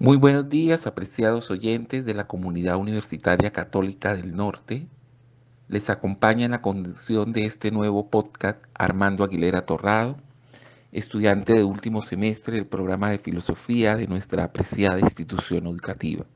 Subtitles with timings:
[0.00, 4.86] Muy buenos días, apreciados oyentes de la Comunidad Universitaria Católica del Norte.
[5.66, 10.16] Les acompaña en la conducción de este nuevo podcast Armando Aguilera Torrado,
[10.92, 16.26] estudiante de último semestre del programa de filosofía de nuestra apreciada institución educativa.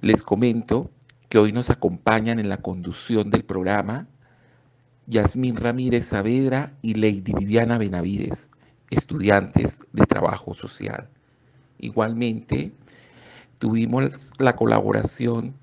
[0.00, 0.90] Les comento
[1.28, 4.08] que hoy nos acompañan en la conducción del programa
[5.08, 8.48] Yasmín Ramírez Saavedra y Lady Viviana Benavides,
[8.88, 11.10] estudiantes de trabajo social.
[11.78, 12.72] Igualmente,
[13.58, 15.54] tuvimos la colaboración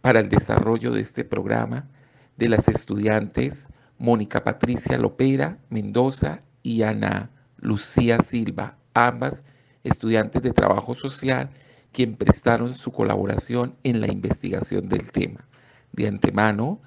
[0.00, 1.88] para el desarrollo de este programa
[2.36, 9.44] de las estudiantes Mónica Patricia Lopera Mendoza y Ana Lucía Silva, ambas
[9.84, 11.50] estudiantes de trabajo social,
[11.92, 15.46] quien prestaron su colaboración en la investigación del tema.
[15.92, 16.80] De antemano,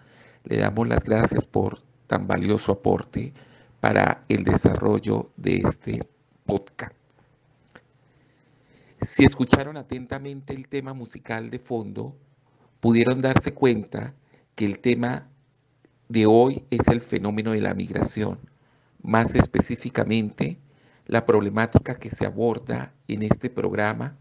[0.44, 3.33] le damos las gracias por tan valioso aporte
[3.79, 6.07] para el desarrollo de este
[6.45, 7.02] podcast.
[9.03, 12.15] Si escucharon atentamente el tema musical de fondo,
[12.79, 14.13] pudieron darse cuenta
[14.55, 15.27] que el tema
[16.07, 18.39] de hoy es el fenómeno de la migración,
[19.01, 20.57] más específicamente
[21.05, 24.15] la problemática que se aborda en este programa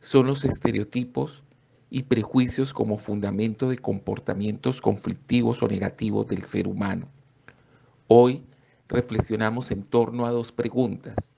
[0.00, 1.42] son los estereotipos
[1.90, 7.08] y prejuicios como fundamento de comportamientos conflictivos o negativos del ser humano.
[8.06, 8.44] Hoy
[8.86, 11.32] reflexionamos en torno a dos preguntas.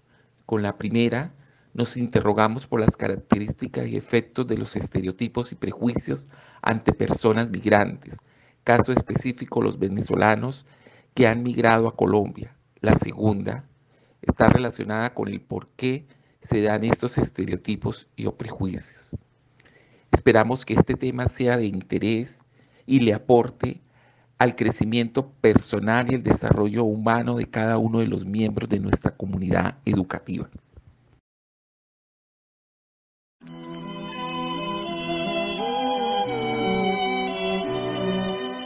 [0.44, 1.32] Con la primera,
[1.72, 6.26] nos interrogamos por las características y efectos de los estereotipos y prejuicios
[6.62, 8.18] ante personas migrantes,
[8.64, 10.66] caso específico los venezolanos
[11.14, 12.56] que han migrado a Colombia.
[12.80, 13.64] La segunda
[14.22, 16.06] está relacionada con el por qué
[16.42, 19.16] se dan estos estereotipos y o prejuicios.
[20.12, 22.40] Esperamos que este tema sea de interés
[22.86, 23.80] y le aporte
[24.38, 29.14] al crecimiento personal y el desarrollo humano de cada uno de los miembros de nuestra
[29.14, 30.48] comunidad educativa.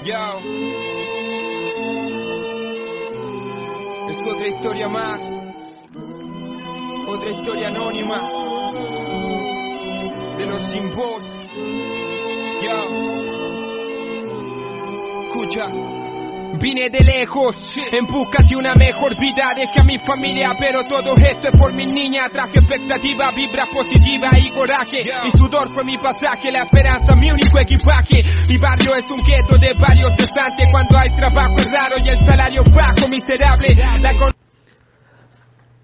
[0.04, 0.38] Yo.
[4.10, 5.20] Es otra historia más.
[7.08, 8.20] Otra historia anónima.
[10.36, 11.24] De los sin voz.
[12.62, 12.88] Yo.
[15.26, 16.03] Escucha.
[16.60, 21.16] Vine de lejos en busca de una mejor vida, dejé a mi familia, pero todo
[21.16, 22.28] esto es por mi niña.
[22.28, 25.04] Traje expectativa, vibra positiva y coraje.
[25.24, 28.22] Mi sudor fue mi pasaje, la esperanza mi único equipaje.
[28.48, 30.68] Mi barrio es un gueto de varios cesantes.
[30.70, 33.68] Cuando hay trabajo es raro y el salario bajo, miserable.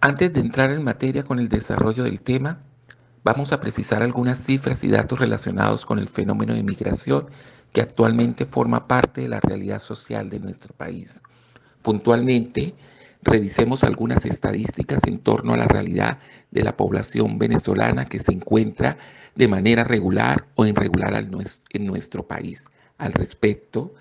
[0.00, 2.62] Antes de entrar en materia con el desarrollo del tema,
[3.22, 7.28] vamos a precisar algunas cifras y datos relacionados con el fenómeno de migración
[7.72, 11.22] que actualmente forma parte de la realidad social de nuestro país.
[11.82, 12.74] Puntualmente,
[13.22, 16.18] revisemos algunas estadísticas en torno a la realidad
[16.50, 18.98] de la población venezolana que se encuentra
[19.34, 22.66] de manera regular o irregular en nuestro país.
[22.98, 23.94] Al respecto,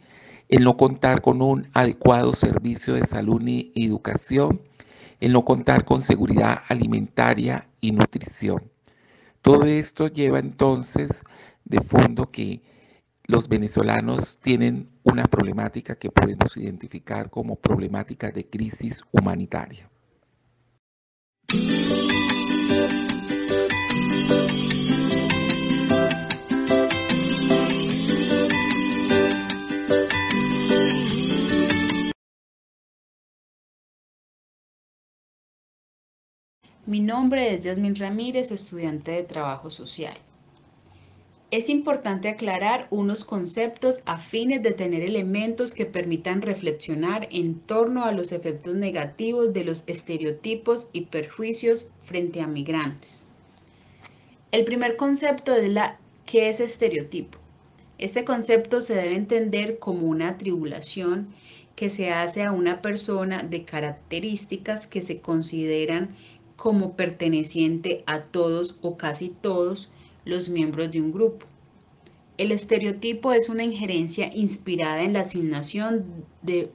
[0.48, 4.60] el no contar con un adecuado servicio de salud y educación,
[5.20, 8.62] el no contar con seguridad alimentaria y nutrición.
[9.42, 11.22] Todo esto lleva entonces
[11.68, 12.62] de fondo que
[13.26, 19.90] los venezolanos tienen una problemática que podemos identificar como problemática de crisis humanitaria.
[36.86, 40.16] Mi nombre es Yasmin Ramírez, estudiante de Trabajo Social.
[41.50, 48.04] Es importante aclarar unos conceptos a fines de tener elementos que permitan reflexionar en torno
[48.04, 53.26] a los efectos negativos de los estereotipos y perjuicios frente a migrantes.
[54.52, 57.38] El primer concepto es la ¿qué es estereotipo?
[57.96, 61.28] Este concepto se debe entender como una atribulación
[61.76, 66.14] que se hace a una persona de características que se consideran
[66.56, 69.90] como perteneciente a todos o casi todos
[70.28, 71.46] los miembros de un grupo.
[72.36, 76.04] El estereotipo es una injerencia inspirada en la asignación
[76.42, 76.70] de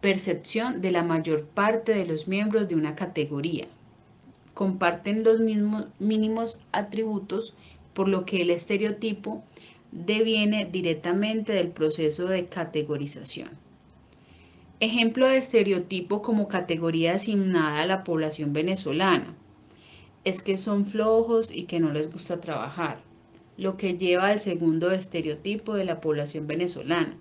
[0.00, 3.68] percepción de la mayor parte de los miembros de una categoría.
[4.54, 7.54] Comparten los mismos mínimos atributos,
[7.92, 9.44] por lo que el estereotipo
[9.92, 13.50] deviene directamente del proceso de categorización.
[14.80, 19.34] Ejemplo de estereotipo como categoría asignada a la población venezolana
[20.24, 23.00] es que son flojos y que no les gusta trabajar,
[23.56, 27.16] lo que lleva al segundo estereotipo de la población venezolana,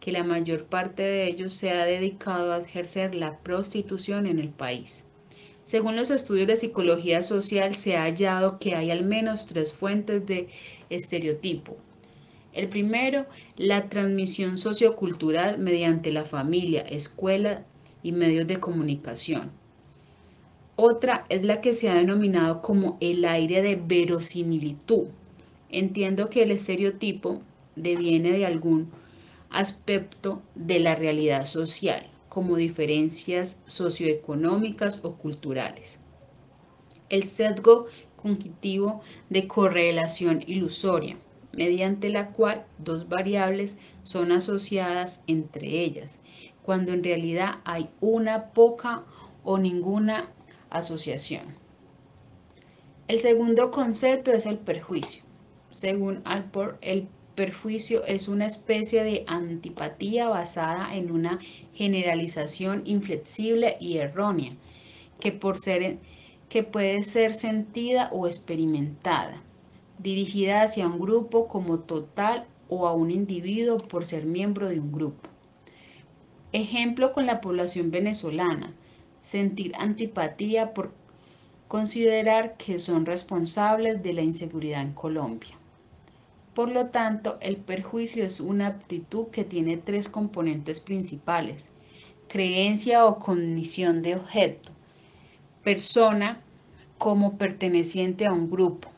[0.00, 4.48] que la mayor parte de ellos se ha dedicado a ejercer la prostitución en el
[4.48, 5.04] país.
[5.64, 10.26] Según los estudios de psicología social, se ha hallado que hay al menos tres fuentes
[10.26, 10.48] de
[10.90, 11.76] estereotipo,
[12.52, 13.26] el primero,
[13.56, 17.64] la transmisión sociocultural mediante la familia, escuela
[18.02, 19.50] y medios de comunicación.
[20.76, 25.08] Otra es la que se ha denominado como el aire de verosimilitud.
[25.68, 27.42] Entiendo que el estereotipo
[27.76, 28.90] deviene de algún
[29.50, 36.00] aspecto de la realidad social, como diferencias socioeconómicas o culturales.
[37.10, 37.84] El sesgo
[38.16, 41.18] cognitivo de correlación ilusoria
[41.52, 46.18] mediante la cual dos variables son asociadas entre ellas,
[46.62, 49.02] cuando en realidad hay una poca
[49.44, 50.30] o ninguna
[50.72, 51.42] asociación.
[53.08, 55.22] El segundo concepto es el perjuicio.
[55.70, 61.38] Según Alport, el perjuicio es una especie de antipatía basada en una
[61.74, 64.52] generalización inflexible y errónea,
[65.20, 65.98] que, por ser,
[66.48, 69.42] que puede ser sentida o experimentada
[70.02, 74.92] dirigida hacia un grupo como total o a un individuo por ser miembro de un
[74.92, 75.28] grupo.
[76.52, 78.74] Ejemplo con la población venezolana,
[79.22, 80.92] sentir antipatía por
[81.68, 85.56] considerar que son responsables de la inseguridad en Colombia.
[86.54, 91.70] Por lo tanto, el perjuicio es una aptitud que tiene tres componentes principales,
[92.28, 94.70] creencia o cognición de objeto,
[95.64, 96.40] persona
[96.98, 98.90] como perteneciente a un grupo,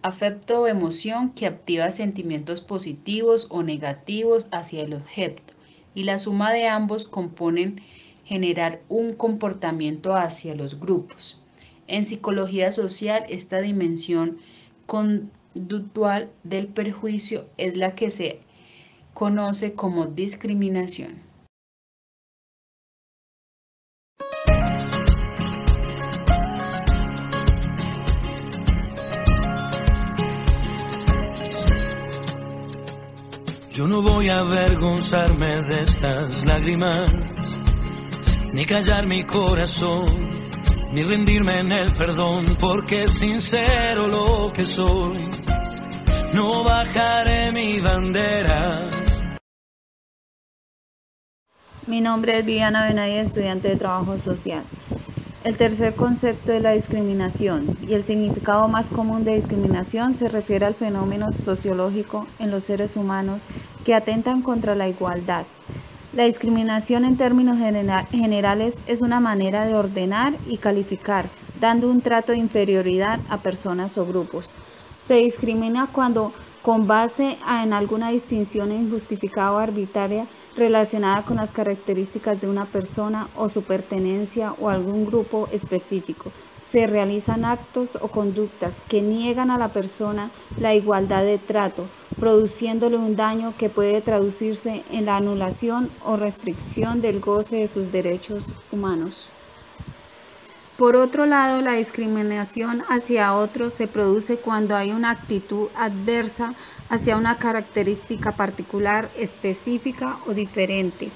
[0.00, 5.52] afecto o emoción que activa sentimientos positivos o negativos hacia el objeto
[5.94, 7.80] y la suma de ambos componen
[8.24, 11.40] generar un comportamiento hacia los grupos.
[11.86, 14.38] En psicología social, esta dimensión
[14.86, 18.40] conductual del perjuicio es la que se
[19.12, 21.34] conoce como discriminación.
[33.74, 37.12] Yo no voy a avergonzarme de estas lágrimas,
[38.54, 40.06] ni callar mi corazón,
[40.92, 45.28] ni rendirme en el perdón, porque sincero lo que soy.
[46.34, 48.90] No bajaré mi bandera.
[51.88, 54.62] Mi nombre es Viviana Benavides, estudiante de Trabajo Social.
[55.42, 60.64] El tercer concepto es la discriminación y el significado más común de discriminación se refiere
[60.64, 63.42] al fenómeno sociológico en los seres humanos
[63.84, 65.44] que atentan contra la igualdad.
[66.14, 71.28] La discriminación en términos generales es una manera de ordenar y calificar,
[71.60, 74.48] dando un trato de inferioridad a personas o grupos.
[75.08, 82.40] Se discrimina cuando con base en alguna distinción injustificada o arbitraria relacionada con las características
[82.40, 86.30] de una persona o su pertenencia o algún grupo específico.
[86.74, 91.86] Se realizan actos o conductas que niegan a la persona la igualdad de trato,
[92.18, 97.92] produciéndole un daño que puede traducirse en la anulación o restricción del goce de sus
[97.92, 99.28] derechos humanos.
[100.76, 106.54] Por otro lado, la discriminación hacia otros se produce cuando hay una actitud adversa
[106.88, 111.12] hacia una característica particular, específica o diferente.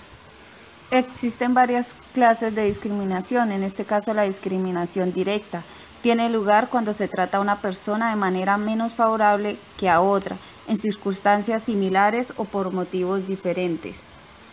[0.91, 5.63] Existen varias clases de discriminación, en este caso la discriminación directa.
[6.01, 10.39] Tiene lugar cuando se trata a una persona de manera menos favorable que a otra,
[10.67, 14.03] en circunstancias similares o por motivos diferentes.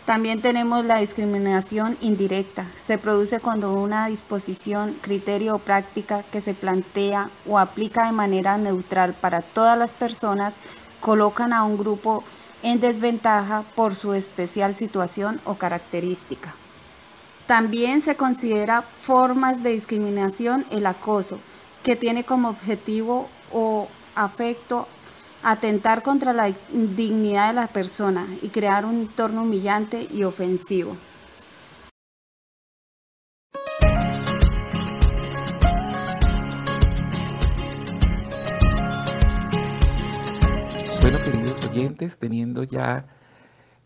[0.05, 2.65] También tenemos la discriminación indirecta.
[2.85, 8.57] Se produce cuando una disposición, criterio o práctica que se plantea o aplica de manera
[8.57, 10.53] neutral para todas las personas
[10.99, 12.25] colocan a un grupo
[12.63, 16.53] en desventaja por su especial situación o característica.
[17.47, 21.39] También se considera formas de discriminación el acoso,
[21.83, 24.87] que tiene como objetivo o afecto
[25.43, 30.97] atentar contra la dignidad de la persona y crear un entorno humillante y ofensivo.
[42.17, 43.07] Teniendo ya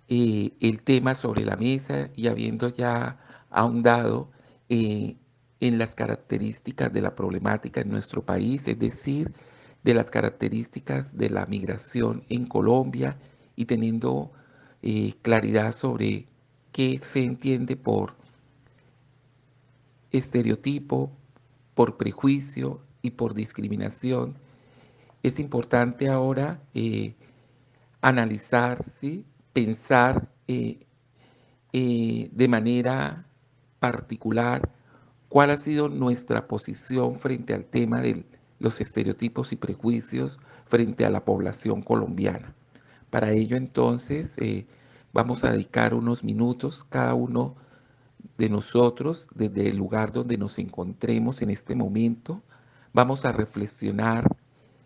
[0.07, 3.17] eh, el tema sobre la mesa y habiendo ya
[3.49, 4.31] ahondado
[4.69, 5.17] eh,
[5.59, 9.31] en las características de la problemática en nuestro país, es decir,
[9.83, 13.17] de las características de la migración en Colombia
[13.55, 14.31] y teniendo
[14.81, 16.27] eh, claridad sobre
[16.71, 18.15] qué se entiende por
[20.11, 21.11] estereotipo,
[21.75, 24.35] por prejuicio y por discriminación,
[25.23, 26.61] es importante ahora
[28.01, 28.83] analizar,
[29.53, 30.79] pensar eh,
[31.71, 33.25] de manera
[33.79, 34.69] particular
[35.27, 38.25] cuál ha sido nuestra posición frente al tema del
[38.59, 42.53] los estereotipos y prejuicios frente a la población colombiana.
[43.09, 44.67] Para ello entonces eh,
[45.13, 47.55] vamos a dedicar unos minutos cada uno
[48.37, 52.41] de nosotros desde el lugar donde nos encontremos en este momento.
[52.93, 54.25] Vamos a reflexionar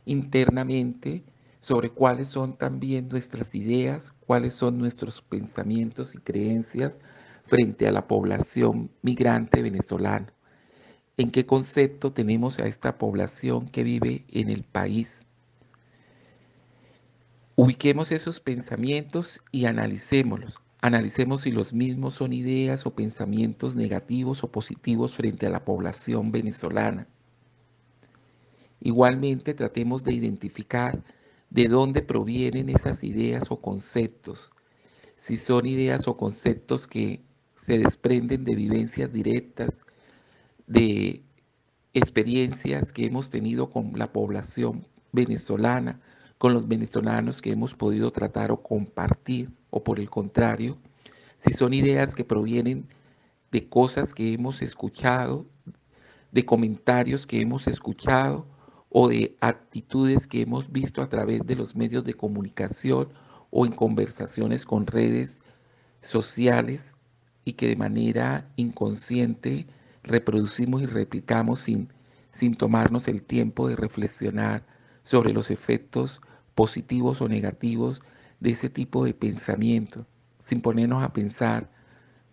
[0.05, 1.24] internamente
[1.63, 7.00] sobre cuáles son también nuestras ideas, cuáles son nuestros pensamientos y creencias
[7.46, 10.34] frente a la población migrante venezolana
[11.17, 15.25] en qué concepto tenemos a esta población que vive en el país.
[17.55, 20.60] Ubiquemos esos pensamientos y analicémoslos.
[20.82, 26.32] Analicemos si los mismos son ideas o pensamientos negativos o positivos frente a la población
[26.32, 27.08] venezolana.
[28.82, 31.01] Igualmente tratemos de identificar
[31.54, 34.50] de dónde provienen esas ideas o conceptos.
[35.18, 37.22] Si son ideas o conceptos que
[37.56, 39.86] se desprenden de vivencias directas,
[40.66, 41.22] de
[41.94, 46.02] experiencias que hemos tenido con la población venezolana,
[46.40, 50.80] con los venezolanos que hemos podido tratar o compartir, o por el contrario,
[51.38, 52.88] si son ideas que provienen
[53.52, 55.46] de cosas que hemos escuchado,
[56.32, 58.48] de comentarios que hemos escuchado
[58.96, 63.10] o de actitudes que hemos visto a través de los medios de comunicación
[63.50, 65.40] o en conversaciones con redes
[66.04, 66.96] sociales
[67.44, 69.66] y que de manera inconsciente
[70.04, 71.90] reproducimos y replicamos sin,
[72.34, 74.64] sin tomarnos el tiempo de reflexionar
[75.02, 76.22] sobre los efectos
[76.54, 78.04] positivos o negativos
[78.42, 80.06] de ese tipo de pensamiento,
[80.38, 81.72] sin ponernos a pensar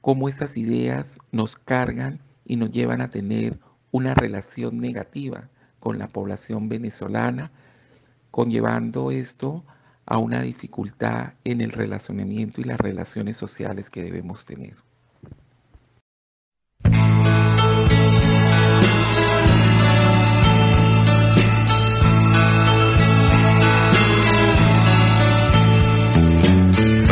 [0.03, 3.59] cómo esas ideas nos cargan y nos llevan a tener
[3.93, 5.49] una relación negativa
[5.81, 7.51] con la población venezolana,
[8.31, 9.65] conllevando esto
[10.07, 14.77] a una dificultad en el relacionamiento y las relaciones sociales que debemos tener.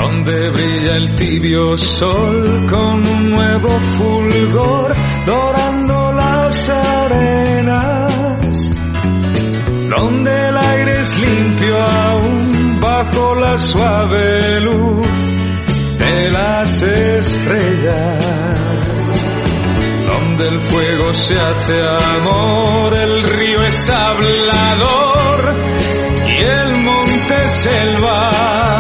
[0.00, 4.92] donde brilla el tibio sol con un nuevo fulgor
[5.26, 7.48] dorando las arenas,
[9.99, 15.07] donde el aire es limpio aún bajo la suave luz
[15.99, 18.25] de las estrellas,
[20.07, 21.83] donde el fuego se hace
[22.17, 25.57] amor, el río es hablador
[26.26, 28.77] y el monte selva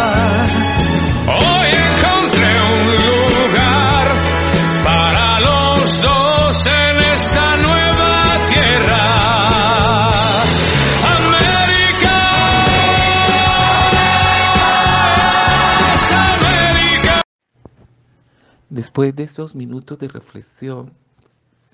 [18.70, 20.92] Después de estos minutos de reflexión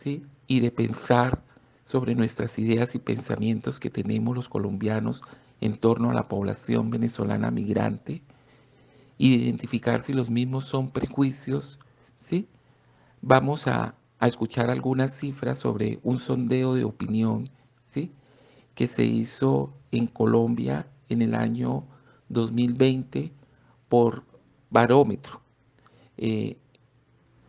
[0.00, 0.24] ¿sí?
[0.46, 1.42] y de pensar
[1.82, 5.22] sobre nuestras ideas y pensamientos que tenemos los colombianos
[5.60, 8.22] en torno a la población venezolana migrante
[9.18, 11.80] y de identificar si los mismos son prejuicios,
[12.16, 12.46] ¿sí?
[13.22, 17.50] vamos a, a escuchar algunas cifras sobre un sondeo de opinión
[17.92, 18.12] ¿sí?
[18.76, 21.84] que se hizo en Colombia en el año
[22.28, 23.32] 2020
[23.88, 24.22] por
[24.70, 25.40] barómetro.
[26.16, 26.56] Eh,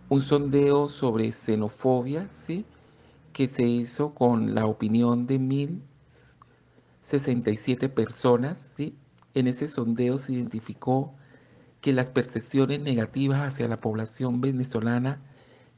[0.09, 2.63] un sondeo sobre xenofobia, ¿sí?
[3.33, 8.73] que se hizo con la opinión de 1.067 personas.
[8.77, 8.95] ¿sí?
[9.33, 11.15] En ese sondeo se identificó
[11.81, 15.23] que las percepciones negativas hacia la población venezolana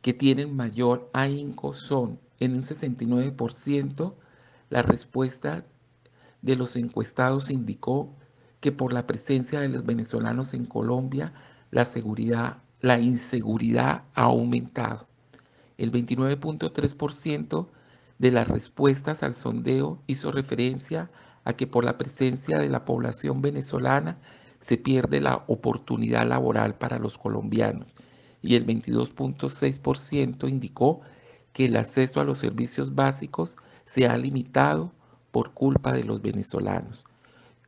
[0.02, 4.14] que tienen mayor ahínco son en un 69%
[4.70, 5.66] la respuesta
[6.42, 8.14] de los encuestados indicó
[8.60, 11.34] que por la presencia de los venezolanos en Colombia
[11.72, 15.08] la seguridad la inseguridad ha aumentado.
[15.78, 17.68] El 29.3%
[18.20, 21.10] de las respuestas al sondeo hizo referencia
[21.44, 24.18] a que por la presencia de la población venezolana
[24.60, 27.88] se pierde la oportunidad laboral para los colombianos
[28.42, 31.02] y el 22.6% indicó
[31.54, 34.92] que el acceso a los servicios básicos se ha limitado
[35.32, 37.06] por culpa de los venezolanos.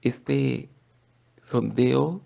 [0.01, 0.69] Este
[1.41, 2.21] sondeo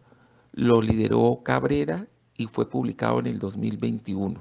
[0.52, 4.40] lo lideró Cabrera y fue publicado en el 2021.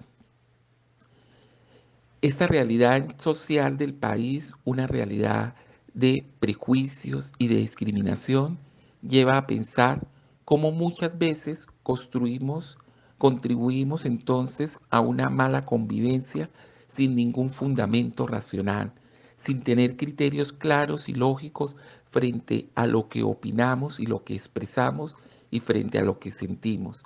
[2.23, 5.55] Esta realidad social del país, una realidad
[5.93, 8.59] de prejuicios y de discriminación,
[9.03, 10.07] lleva a pensar
[10.45, 12.79] cómo muchas veces construimos,
[13.19, 16.49] contribuimos entonces a una mala convivencia
[16.89, 18.93] sin ningún fundamento racional,
[19.37, 21.75] sin tener criterios claros y lógicos
[22.11, 25.17] frente a lo que opinamos y lo que expresamos
[25.51, 27.03] y frente a lo que sentimos.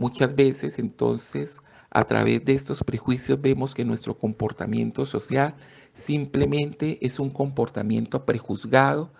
[0.00, 5.56] Muchas veces entonces a través de estos prejuicios vemos que nuestro comportamiento social
[5.92, 9.12] simplemente es un comportamiento prejuzgado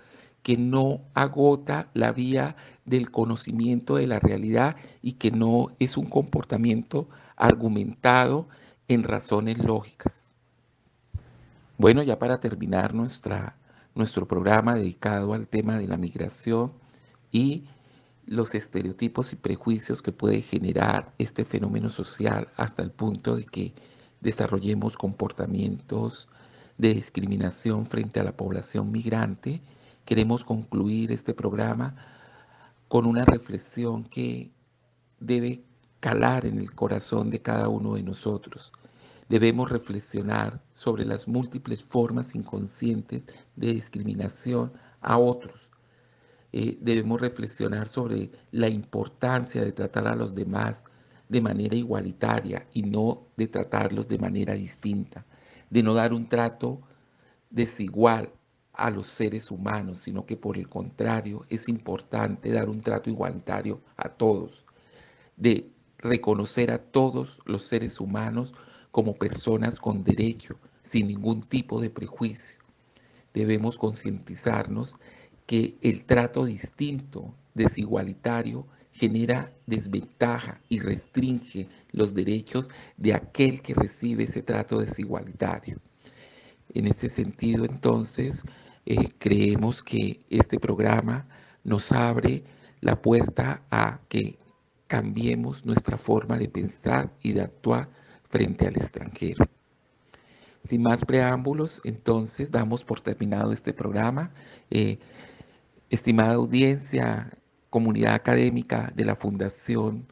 [0.43, 2.57] que no agota la vía
[2.87, 8.49] del conocimiento de la realidad y que no es un comportamiento argumentado
[8.89, 10.31] en razones lógicas.
[11.77, 13.55] Bueno, ya para terminar nuestra,
[13.95, 16.73] nuestro programa dedicado al tema de la migración
[17.31, 17.65] y
[18.27, 23.75] los estereotipos y prejuicios que puede generar este fenómeno social hasta el punto de que
[24.21, 26.29] desarrollemos comportamientos
[26.79, 29.61] de discriminación frente a la población migrante,
[30.05, 31.97] queremos concluir este programa
[32.89, 34.51] con una reflexión que
[35.19, 35.63] debe
[36.01, 38.73] calar en el corazón de cada uno de nosotros.
[39.29, 43.23] Debemos reflexionar sobre las múltiples formas inconscientes
[43.57, 45.70] de discriminación a otros
[46.53, 50.83] eh, debemos reflexionar sobre la importancia de tratar a los demás
[51.29, 55.25] de manera igualitaria y no de tratarlos de manera distinta,
[55.71, 56.81] de no dar un trato
[57.51, 58.33] desigual
[58.73, 63.81] a los seres humanos, sino que por el contrario es importante dar un trato igualitario
[63.97, 64.65] a todos,
[65.37, 68.55] de reconocer a todos los seres humanos
[68.91, 72.59] como personas con derecho, sin ningún tipo de prejuicio.
[73.35, 74.97] Debemos concientizarnos
[75.51, 84.23] que el trato distinto, desigualitario, genera desventaja y restringe los derechos de aquel que recibe
[84.23, 85.81] ese trato desigualitario.
[86.73, 88.45] En ese sentido, entonces,
[88.87, 91.27] eh, creemos que este programa
[91.65, 92.45] nos abre
[92.81, 94.39] la puerta a que
[94.87, 97.89] cambiemos nuestra forma de pensar y de actuar
[98.29, 99.45] frente al extranjero.
[100.69, 104.31] Sin más preámbulos, entonces damos por terminado este programa.
[104.71, 105.01] Eh,
[105.91, 107.31] Estimada audiencia,
[107.69, 110.07] comunidad académica de la Fundación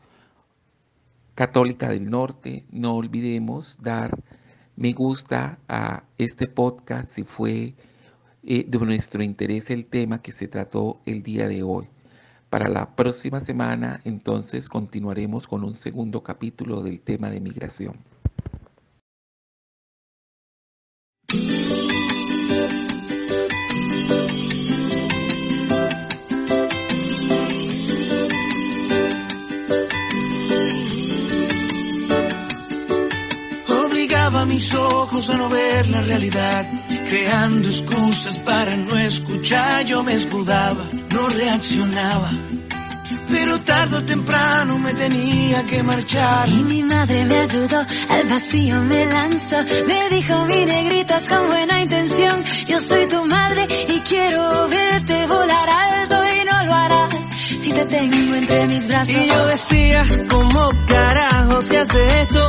[1.34, 4.18] Católica del Norte, no olvidemos dar
[4.78, 7.74] me gusta a este podcast si fue
[8.44, 11.88] eh, de nuestro interés el tema que se trató el día de hoy.
[12.48, 17.96] Para la próxima semana, entonces, continuaremos con un segundo capítulo del tema de migración.
[34.30, 36.66] Mis ojos a no ver la realidad,
[37.08, 39.86] creando excusas para no escuchar.
[39.86, 42.30] Yo me escudaba, no reaccionaba.
[43.30, 46.48] Pero tarde o temprano me tenía que marchar.
[46.48, 47.78] Y mi madre me ayudó,
[48.10, 49.56] al vacío me lanzó.
[49.86, 52.44] Me dijo, mi negritas con buena intención.
[52.66, 57.86] Yo soy tu madre y quiero verte volar alto y no lo harás si te
[57.86, 59.14] tengo entre mis brazos.
[59.14, 62.48] Y yo decía, ¿cómo carajos que hace esto?